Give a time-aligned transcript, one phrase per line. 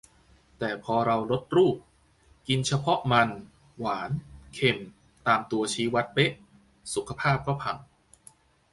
[0.59, 1.77] แต่พอเราลดรูป
[2.47, 3.29] กินเฉพาะมัน
[3.79, 4.11] หวาน
[4.53, 4.77] เค็ม
[5.27, 6.31] ตามตัวชี้วัดเป๊ะ
[6.93, 7.77] สุขภาพก็พัง